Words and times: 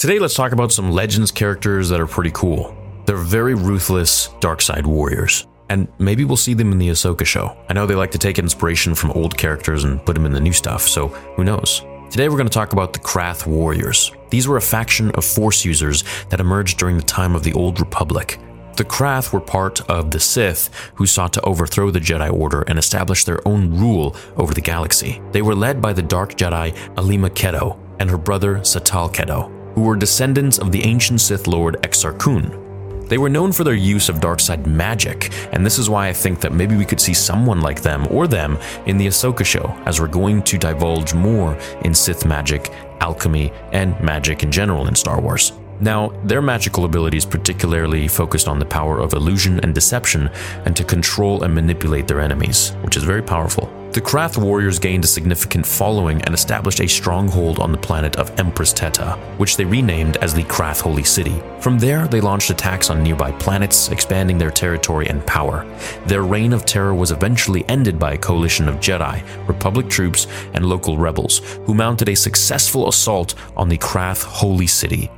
Today, 0.00 0.18
let's 0.18 0.32
talk 0.32 0.52
about 0.52 0.72
some 0.72 0.92
Legends 0.92 1.30
characters 1.30 1.90
that 1.90 2.00
are 2.00 2.06
pretty 2.06 2.30
cool. 2.32 2.74
They're 3.04 3.18
very 3.18 3.54
ruthless 3.54 4.30
dark 4.40 4.62
side 4.62 4.86
warriors, 4.86 5.46
and 5.68 5.88
maybe 5.98 6.24
we'll 6.24 6.38
see 6.38 6.54
them 6.54 6.72
in 6.72 6.78
the 6.78 6.88
Ahsoka 6.88 7.26
show. 7.26 7.54
I 7.68 7.74
know 7.74 7.84
they 7.84 7.94
like 7.94 8.12
to 8.12 8.18
take 8.18 8.38
inspiration 8.38 8.94
from 8.94 9.10
old 9.10 9.36
characters 9.36 9.84
and 9.84 10.02
put 10.06 10.14
them 10.14 10.24
in 10.24 10.32
the 10.32 10.40
new 10.40 10.54
stuff, 10.54 10.88
so 10.88 11.08
who 11.08 11.44
knows? 11.44 11.84
Today, 12.08 12.30
we're 12.30 12.38
going 12.38 12.48
to 12.48 12.50
talk 12.50 12.72
about 12.72 12.94
the 12.94 12.98
Krath 12.98 13.46
Warriors. 13.46 14.10
These 14.30 14.48
were 14.48 14.56
a 14.56 14.62
faction 14.62 15.10
of 15.10 15.24
Force 15.26 15.66
users 15.66 16.02
that 16.30 16.40
emerged 16.40 16.78
during 16.78 16.96
the 16.96 17.02
time 17.02 17.36
of 17.36 17.44
the 17.44 17.52
Old 17.52 17.78
Republic. 17.78 18.40
The 18.78 18.84
Krath 18.84 19.34
were 19.34 19.40
part 19.42 19.82
of 19.90 20.10
the 20.10 20.20
Sith 20.20 20.70
who 20.94 21.04
sought 21.04 21.34
to 21.34 21.42
overthrow 21.42 21.90
the 21.90 22.00
Jedi 22.00 22.32
Order 22.32 22.62
and 22.62 22.78
establish 22.78 23.24
their 23.24 23.46
own 23.46 23.78
rule 23.78 24.16
over 24.38 24.54
the 24.54 24.62
galaxy. 24.62 25.20
They 25.32 25.42
were 25.42 25.54
led 25.54 25.82
by 25.82 25.92
the 25.92 26.00
Dark 26.00 26.36
Jedi 26.36 26.74
Aleema 26.94 27.28
Keto 27.28 27.78
and 27.98 28.08
her 28.08 28.16
brother 28.16 28.60
Satal 28.60 29.12
Keto, 29.12 29.59
who 29.80 29.86
were 29.86 29.96
descendants 29.96 30.58
of 30.58 30.72
the 30.72 30.84
ancient 30.84 31.22
Sith 31.22 31.46
Lord 31.46 31.76
Exar 31.82 32.18
Kun. 32.18 33.06
They 33.08 33.16
were 33.16 33.30
known 33.30 33.50
for 33.50 33.64
their 33.64 33.72
use 33.72 34.10
of 34.10 34.20
dark 34.20 34.38
side 34.38 34.66
magic, 34.66 35.32
and 35.52 35.64
this 35.64 35.78
is 35.78 35.88
why 35.88 36.08
I 36.08 36.12
think 36.12 36.38
that 36.40 36.52
maybe 36.52 36.76
we 36.76 36.84
could 36.84 37.00
see 37.00 37.14
someone 37.14 37.62
like 37.62 37.80
them 37.80 38.06
or 38.10 38.28
them 38.28 38.58
in 38.84 38.98
the 38.98 39.06
Ahsoka 39.06 39.42
show, 39.42 39.74
as 39.86 39.98
we're 39.98 40.06
going 40.06 40.42
to 40.42 40.58
divulge 40.58 41.14
more 41.14 41.56
in 41.82 41.94
Sith 41.94 42.26
magic, 42.26 42.70
alchemy, 43.00 43.52
and 43.72 43.98
magic 44.02 44.42
in 44.42 44.52
general 44.52 44.86
in 44.86 44.94
Star 44.94 45.18
Wars. 45.18 45.52
Now, 45.80 46.08
their 46.24 46.42
magical 46.42 46.84
abilities 46.84 47.24
particularly 47.24 48.06
focused 48.06 48.48
on 48.48 48.58
the 48.58 48.66
power 48.66 48.98
of 48.98 49.14
illusion 49.14 49.60
and 49.60 49.74
deception 49.74 50.28
and 50.66 50.76
to 50.76 50.84
control 50.84 51.42
and 51.42 51.54
manipulate 51.54 52.06
their 52.06 52.20
enemies, 52.20 52.72
which 52.82 52.98
is 52.98 53.02
very 53.02 53.22
powerful. 53.22 53.79
The 53.92 54.00
Krath 54.00 54.38
warriors 54.38 54.78
gained 54.78 55.02
a 55.02 55.08
significant 55.08 55.66
following 55.66 56.22
and 56.22 56.32
established 56.32 56.80
a 56.80 56.86
stronghold 56.86 57.58
on 57.58 57.72
the 57.72 57.78
planet 57.78 58.14
of 58.14 58.30
Empress 58.38 58.72
Teta, 58.72 59.18
which 59.36 59.56
they 59.56 59.64
renamed 59.64 60.16
as 60.18 60.32
the 60.32 60.44
Krath 60.44 60.80
Holy 60.80 61.02
City. 61.02 61.42
From 61.58 61.76
there, 61.76 62.06
they 62.06 62.20
launched 62.20 62.50
attacks 62.50 62.88
on 62.88 63.02
nearby 63.02 63.32
planets, 63.32 63.88
expanding 63.88 64.38
their 64.38 64.52
territory 64.52 65.08
and 65.08 65.26
power. 65.26 65.66
Their 66.06 66.22
reign 66.22 66.52
of 66.52 66.64
terror 66.64 66.94
was 66.94 67.10
eventually 67.10 67.68
ended 67.68 67.98
by 67.98 68.12
a 68.12 68.18
coalition 68.18 68.68
of 68.68 68.76
Jedi, 68.76 69.24
Republic 69.48 69.88
troops, 69.88 70.28
and 70.54 70.66
local 70.66 70.96
rebels, 70.96 71.40
who 71.64 71.74
mounted 71.74 72.08
a 72.10 72.14
successful 72.14 72.88
assault 72.88 73.34
on 73.56 73.68
the 73.68 73.78
Krath 73.78 74.22
Holy 74.22 74.68
City. 74.68 75.10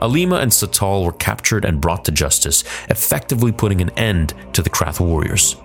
Aleema 0.00 0.40
and 0.40 0.52
Satal 0.52 1.04
were 1.04 1.12
captured 1.14 1.64
and 1.64 1.80
brought 1.80 2.04
to 2.04 2.12
justice, 2.12 2.62
effectively 2.88 3.50
putting 3.50 3.80
an 3.80 3.90
end 3.98 4.34
to 4.52 4.62
the 4.62 4.70
Krath 4.70 5.00
warriors. 5.00 5.56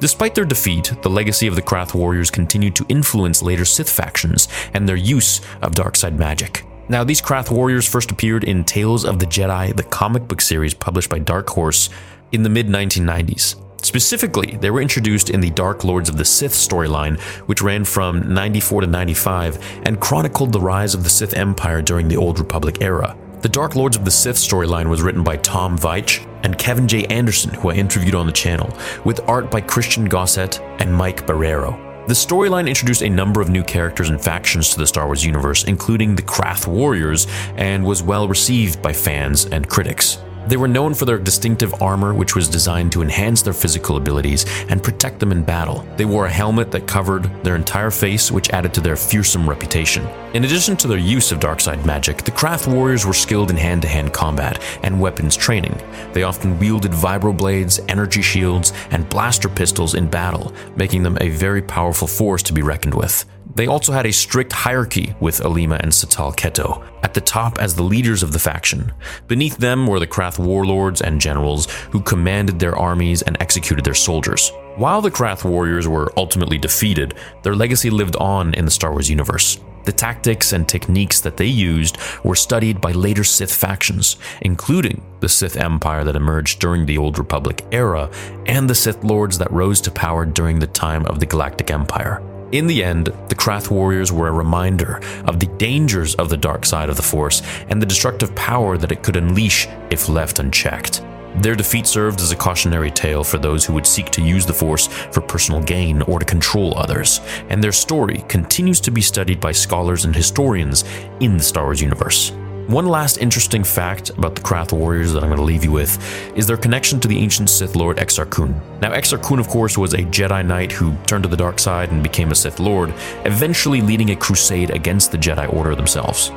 Despite 0.00 0.34
their 0.34 0.46
defeat, 0.46 0.94
the 1.02 1.10
legacy 1.10 1.46
of 1.46 1.56
the 1.56 1.62
Krath 1.62 1.92
warriors 1.92 2.30
continued 2.30 2.74
to 2.76 2.86
influence 2.88 3.42
later 3.42 3.66
Sith 3.66 3.90
factions 3.90 4.48
and 4.72 4.88
their 4.88 4.96
use 4.96 5.42
of 5.60 5.74
dark 5.74 5.94
side 5.94 6.18
magic. 6.18 6.64
Now, 6.88 7.04
these 7.04 7.20
Krath 7.20 7.50
warriors 7.50 7.86
first 7.86 8.10
appeared 8.10 8.42
in 8.44 8.64
Tales 8.64 9.04
of 9.04 9.18
the 9.18 9.26
Jedi, 9.26 9.76
the 9.76 9.82
comic 9.82 10.26
book 10.26 10.40
series 10.40 10.72
published 10.72 11.10
by 11.10 11.18
Dark 11.18 11.50
Horse 11.50 11.90
in 12.32 12.42
the 12.42 12.48
mid 12.48 12.66
1990s. 12.66 13.62
Specifically, 13.84 14.56
they 14.56 14.70
were 14.70 14.80
introduced 14.80 15.28
in 15.28 15.40
the 15.40 15.50
Dark 15.50 15.84
Lords 15.84 16.08
of 16.08 16.16
the 16.16 16.24
Sith 16.24 16.52
storyline, 16.52 17.20
which 17.46 17.62
ran 17.62 17.84
from 17.84 18.32
94 18.32 18.82
to 18.82 18.86
95 18.86 19.82
and 19.84 20.00
chronicled 20.00 20.52
the 20.52 20.60
rise 20.60 20.94
of 20.94 21.04
the 21.04 21.10
Sith 21.10 21.34
Empire 21.34 21.82
during 21.82 22.08
the 22.08 22.16
Old 22.16 22.38
Republic 22.38 22.78
era. 22.80 23.16
The 23.42 23.48
Dark 23.48 23.76
Lords 23.76 23.96
of 23.96 24.04
the 24.04 24.10
Sith 24.10 24.36
storyline 24.36 24.88
was 24.88 25.02
written 25.02 25.22
by 25.22 25.36
Tom 25.36 25.78
Veitch 25.78 26.26
and 26.42 26.58
Kevin 26.58 26.88
J. 26.88 27.04
Anderson, 27.06 27.54
who 27.54 27.70
I 27.70 27.74
interviewed 27.74 28.14
on 28.14 28.26
the 28.26 28.32
channel, 28.32 28.76
with 29.04 29.20
art 29.28 29.50
by 29.50 29.60
Christian 29.60 30.04
Gossett 30.06 30.60
and 30.78 30.94
Mike 30.94 31.26
Barreiro. 31.26 31.90
The 32.06 32.14
storyline 32.14 32.66
introduced 32.66 33.02
a 33.02 33.08
number 33.08 33.40
of 33.40 33.50
new 33.50 33.62
characters 33.62 34.10
and 34.10 34.20
factions 34.20 34.70
to 34.70 34.78
the 34.78 34.86
Star 34.86 35.06
Wars 35.06 35.24
universe, 35.24 35.64
including 35.64 36.16
the 36.16 36.22
Krath 36.22 36.66
Warriors, 36.66 37.26
and 37.56 37.84
was 37.84 38.02
well 38.02 38.26
received 38.26 38.82
by 38.82 38.92
fans 38.92 39.44
and 39.46 39.68
critics. 39.68 40.18
They 40.46 40.56
were 40.56 40.68
known 40.68 40.94
for 40.94 41.04
their 41.04 41.18
distinctive 41.18 41.82
armor, 41.82 42.14
which 42.14 42.34
was 42.34 42.48
designed 42.48 42.92
to 42.92 43.02
enhance 43.02 43.42
their 43.42 43.52
physical 43.52 43.96
abilities 43.96 44.46
and 44.68 44.82
protect 44.82 45.20
them 45.20 45.32
in 45.32 45.44
battle. 45.44 45.86
They 45.96 46.04
wore 46.04 46.26
a 46.26 46.30
helmet 46.30 46.70
that 46.72 46.86
covered 46.86 47.30
their 47.44 47.56
entire 47.56 47.90
face, 47.90 48.30
which 48.30 48.50
added 48.50 48.74
to 48.74 48.80
their 48.80 48.96
fearsome 48.96 49.48
reputation. 49.48 50.06
In 50.34 50.44
addition 50.44 50.76
to 50.78 50.88
their 50.88 50.98
use 50.98 51.32
of 51.32 51.40
dark 51.40 51.60
side 51.60 51.84
magic, 51.84 52.24
the 52.24 52.30
Krath 52.30 52.72
warriors 52.72 53.04
were 53.04 53.12
skilled 53.12 53.50
in 53.50 53.56
hand 53.56 53.82
to 53.82 53.88
hand 53.88 54.12
combat 54.12 54.62
and 54.82 55.00
weapons 55.00 55.36
training. 55.36 55.80
They 56.12 56.22
often 56.22 56.58
wielded 56.58 56.92
vibroblades, 56.92 57.84
energy 57.88 58.22
shields, 58.22 58.72
and 58.90 59.08
blaster 59.08 59.48
pistols 59.48 59.94
in 59.94 60.08
battle, 60.08 60.52
making 60.76 61.02
them 61.02 61.18
a 61.20 61.28
very 61.28 61.62
powerful 61.62 62.08
force 62.08 62.42
to 62.44 62.52
be 62.52 62.62
reckoned 62.62 62.94
with. 62.94 63.24
They 63.54 63.66
also 63.66 63.92
had 63.92 64.06
a 64.06 64.12
strict 64.12 64.52
hierarchy 64.52 65.14
with 65.20 65.40
Aleema 65.40 65.80
and 65.80 65.92
Satal 65.92 66.34
Keto, 66.34 66.86
at 67.02 67.14
the 67.14 67.20
top 67.20 67.58
as 67.58 67.74
the 67.74 67.82
leaders 67.82 68.22
of 68.22 68.32
the 68.32 68.38
faction. 68.38 68.92
Beneath 69.26 69.56
them 69.56 69.86
were 69.86 69.98
the 69.98 70.06
Krath 70.06 70.38
warlords 70.38 71.00
and 71.00 71.20
generals 71.20 71.70
who 71.90 72.00
commanded 72.00 72.58
their 72.58 72.76
armies 72.76 73.22
and 73.22 73.36
executed 73.40 73.84
their 73.84 73.94
soldiers. 73.94 74.52
While 74.76 75.02
the 75.02 75.10
Krath 75.10 75.44
warriors 75.44 75.88
were 75.88 76.12
ultimately 76.16 76.58
defeated, 76.58 77.14
their 77.42 77.56
legacy 77.56 77.90
lived 77.90 78.16
on 78.16 78.54
in 78.54 78.64
the 78.64 78.70
Star 78.70 78.92
Wars 78.92 79.10
universe. 79.10 79.58
The 79.84 79.92
tactics 79.92 80.52
and 80.52 80.68
techniques 80.68 81.20
that 81.22 81.36
they 81.36 81.46
used 81.46 81.96
were 82.22 82.36
studied 82.36 82.80
by 82.80 82.92
later 82.92 83.24
Sith 83.24 83.52
factions, 83.52 84.16
including 84.42 85.02
the 85.20 85.28
Sith 85.28 85.56
Empire 85.56 86.04
that 86.04 86.16
emerged 86.16 86.60
during 86.60 86.86
the 86.86 86.98
Old 86.98 87.18
Republic 87.18 87.64
era 87.72 88.10
and 88.46 88.68
the 88.68 88.74
Sith 88.74 89.02
Lords 89.02 89.38
that 89.38 89.50
rose 89.50 89.80
to 89.80 89.90
power 89.90 90.24
during 90.26 90.58
the 90.58 90.66
time 90.66 91.06
of 91.06 91.18
the 91.18 91.26
Galactic 91.26 91.70
Empire. 91.70 92.22
In 92.52 92.66
the 92.66 92.82
end, 92.82 93.06
the 93.28 93.36
Krath 93.36 93.70
warriors 93.70 94.10
were 94.10 94.26
a 94.26 94.32
reminder 94.32 95.00
of 95.26 95.38
the 95.38 95.46
dangers 95.46 96.16
of 96.16 96.28
the 96.28 96.36
dark 96.36 96.66
side 96.66 96.88
of 96.88 96.96
the 96.96 97.02
Force 97.02 97.42
and 97.68 97.80
the 97.80 97.86
destructive 97.86 98.34
power 98.34 98.76
that 98.76 98.90
it 98.90 99.04
could 99.04 99.16
unleash 99.16 99.68
if 99.90 100.08
left 100.08 100.40
unchecked. 100.40 101.04
Their 101.36 101.54
defeat 101.54 101.86
served 101.86 102.20
as 102.20 102.32
a 102.32 102.36
cautionary 102.36 102.90
tale 102.90 103.22
for 103.22 103.38
those 103.38 103.64
who 103.64 103.72
would 103.74 103.86
seek 103.86 104.10
to 104.10 104.22
use 104.22 104.46
the 104.46 104.52
Force 104.52 104.88
for 104.88 105.20
personal 105.20 105.62
gain 105.62 106.02
or 106.02 106.18
to 106.18 106.24
control 106.24 106.76
others, 106.76 107.20
and 107.50 107.62
their 107.62 107.70
story 107.70 108.24
continues 108.26 108.80
to 108.80 108.90
be 108.90 109.00
studied 109.00 109.40
by 109.40 109.52
scholars 109.52 110.04
and 110.04 110.16
historians 110.16 110.82
in 111.20 111.36
the 111.36 111.44
Star 111.44 111.66
Wars 111.66 111.80
universe. 111.80 112.32
One 112.70 112.86
last 112.86 113.18
interesting 113.18 113.64
fact 113.64 114.10
about 114.10 114.36
the 114.36 114.42
Krath 114.42 114.72
warriors 114.72 115.12
that 115.12 115.24
I'm 115.24 115.28
going 115.28 115.40
to 115.40 115.44
leave 115.44 115.64
you 115.64 115.72
with 115.72 115.98
is 116.36 116.46
their 116.46 116.56
connection 116.56 117.00
to 117.00 117.08
the 117.08 117.18
ancient 117.18 117.50
Sith 117.50 117.74
Lord 117.74 117.96
Exar 117.96 118.30
Kun. 118.30 118.60
Now, 118.80 118.92
Exar 118.92 119.20
Kun, 119.20 119.40
of 119.40 119.48
course, 119.48 119.76
was 119.76 119.92
a 119.92 120.04
Jedi 120.04 120.46
Knight 120.46 120.70
who 120.70 120.94
turned 121.04 121.24
to 121.24 121.28
the 121.28 121.36
dark 121.36 121.58
side 121.58 121.90
and 121.90 122.00
became 122.00 122.30
a 122.30 122.34
Sith 122.36 122.60
Lord, 122.60 122.94
eventually 123.24 123.80
leading 123.80 124.10
a 124.10 124.16
crusade 124.16 124.70
against 124.70 125.10
the 125.10 125.18
Jedi 125.18 125.52
Order 125.52 125.74
themselves. 125.74 126.30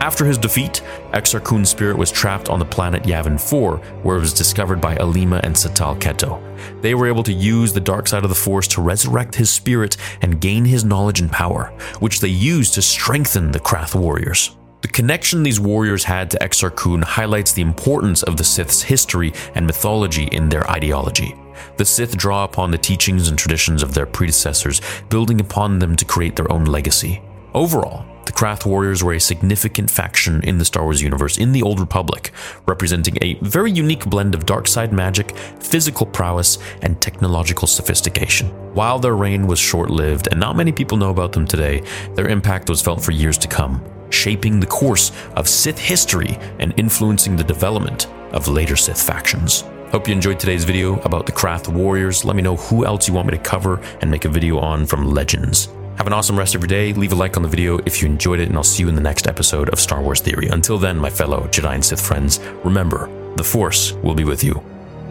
After 0.00 0.24
his 0.24 0.38
defeat, 0.38 0.82
Exar 1.12 1.44
Kun's 1.44 1.70
spirit 1.70 1.96
was 1.96 2.10
trapped 2.10 2.48
on 2.48 2.58
the 2.58 2.64
planet 2.64 3.04
Yavin 3.04 3.40
4, 3.40 3.76
where 4.02 4.16
it 4.16 4.20
was 4.20 4.32
discovered 4.32 4.80
by 4.80 4.96
Aleema 4.96 5.38
and 5.44 5.54
Satal 5.54 5.96
Keto. 6.00 6.42
They 6.82 6.96
were 6.96 7.06
able 7.06 7.22
to 7.22 7.32
use 7.32 7.72
the 7.72 7.78
dark 7.78 8.08
side 8.08 8.24
of 8.24 8.28
the 8.28 8.34
Force 8.34 8.66
to 8.68 8.82
resurrect 8.82 9.36
his 9.36 9.50
spirit 9.50 9.96
and 10.20 10.40
gain 10.40 10.64
his 10.64 10.84
knowledge 10.84 11.20
and 11.20 11.30
power, 11.30 11.72
which 12.00 12.18
they 12.18 12.26
used 12.26 12.74
to 12.74 12.82
strengthen 12.82 13.52
the 13.52 13.60
Krath 13.60 13.94
warriors. 13.94 14.50
The 14.86 14.92
connection 14.92 15.42
these 15.42 15.58
warriors 15.58 16.04
had 16.04 16.30
to 16.30 16.38
Exar 16.38 16.70
Kun 16.70 17.02
highlights 17.02 17.52
the 17.52 17.60
importance 17.60 18.22
of 18.22 18.36
the 18.36 18.44
Sith's 18.44 18.82
history 18.82 19.32
and 19.56 19.66
mythology 19.66 20.28
in 20.30 20.48
their 20.48 20.70
ideology. 20.70 21.34
The 21.76 21.84
Sith 21.84 22.16
draw 22.16 22.44
upon 22.44 22.70
the 22.70 22.78
teachings 22.78 23.28
and 23.28 23.36
traditions 23.36 23.82
of 23.82 23.94
their 23.94 24.06
predecessors, 24.06 24.80
building 25.08 25.40
upon 25.40 25.80
them 25.80 25.96
to 25.96 26.04
create 26.04 26.36
their 26.36 26.50
own 26.52 26.66
legacy. 26.66 27.20
Overall, 27.52 28.06
the 28.26 28.32
Krath 28.32 28.64
Warriors 28.64 29.02
were 29.02 29.14
a 29.14 29.18
significant 29.18 29.90
faction 29.90 30.40
in 30.44 30.58
the 30.58 30.64
Star 30.64 30.84
Wars 30.84 31.02
universe 31.02 31.36
in 31.36 31.50
the 31.50 31.64
Old 31.64 31.80
Republic, 31.80 32.30
representing 32.66 33.18
a 33.22 33.34
very 33.42 33.72
unique 33.72 34.06
blend 34.06 34.36
of 34.36 34.46
dark 34.46 34.68
side 34.68 34.92
magic, 34.92 35.36
physical 35.58 36.06
prowess, 36.06 36.58
and 36.82 37.00
technological 37.00 37.66
sophistication. 37.66 38.50
While 38.72 39.00
their 39.00 39.16
reign 39.16 39.48
was 39.48 39.58
short 39.58 39.90
lived 39.90 40.28
and 40.30 40.38
not 40.38 40.54
many 40.54 40.70
people 40.70 40.96
know 40.96 41.10
about 41.10 41.32
them 41.32 41.44
today, 41.44 41.82
their 42.14 42.28
impact 42.28 42.70
was 42.70 42.82
felt 42.82 43.02
for 43.02 43.10
years 43.10 43.36
to 43.38 43.48
come 43.48 43.82
shaping 44.10 44.60
the 44.60 44.66
course 44.66 45.12
of 45.36 45.48
Sith 45.48 45.78
history 45.78 46.38
and 46.58 46.74
influencing 46.76 47.36
the 47.36 47.44
development 47.44 48.06
of 48.32 48.48
later 48.48 48.76
Sith 48.76 49.00
factions. 49.00 49.64
Hope 49.90 50.08
you 50.08 50.14
enjoyed 50.14 50.40
today's 50.40 50.64
video 50.64 50.98
about 51.00 51.26
the 51.26 51.32
Krath 51.32 51.68
Warriors. 51.68 52.24
Let 52.24 52.36
me 52.36 52.42
know 52.42 52.56
who 52.56 52.84
else 52.84 53.06
you 53.06 53.14
want 53.14 53.28
me 53.28 53.36
to 53.36 53.42
cover 53.42 53.80
and 54.00 54.10
make 54.10 54.24
a 54.24 54.28
video 54.28 54.58
on 54.58 54.84
from 54.84 55.06
Legends. 55.06 55.68
Have 55.96 56.06
an 56.06 56.12
awesome 56.12 56.38
rest 56.38 56.54
of 56.54 56.60
your 56.60 56.68
day. 56.68 56.92
Leave 56.92 57.12
a 57.12 57.14
like 57.14 57.36
on 57.36 57.42
the 57.42 57.48
video 57.48 57.78
if 57.86 58.02
you 58.02 58.08
enjoyed 58.08 58.40
it, 58.40 58.48
and 58.48 58.56
I'll 58.56 58.64
see 58.64 58.82
you 58.82 58.88
in 58.88 58.94
the 58.94 59.00
next 59.00 59.26
episode 59.26 59.70
of 59.70 59.80
Star 59.80 60.02
Wars 60.02 60.20
Theory. 60.20 60.48
Until 60.48 60.76
then, 60.76 60.98
my 60.98 61.08
fellow 61.08 61.48
Jedi 61.48 61.74
and 61.74 61.84
Sith 61.84 62.04
friends, 62.04 62.40
remember, 62.64 63.08
the 63.36 63.44
Force 63.44 63.92
will 63.92 64.14
be 64.14 64.24
with 64.24 64.44
you 64.44 64.62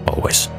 always. 0.07 0.49